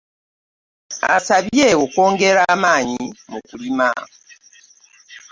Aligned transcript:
Abasabye 1.05 1.67
okwongera 1.83 2.41
amaanyi 2.55 3.01
mu 3.29 3.39
kulima. 3.47 3.89